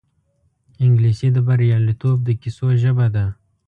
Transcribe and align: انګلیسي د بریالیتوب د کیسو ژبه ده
انګلیسي 0.83 1.27
د 1.33 1.37
بریالیتوب 1.47 2.17
د 2.27 2.29
کیسو 2.41 2.67
ژبه 2.81 3.07
ده 3.15 3.25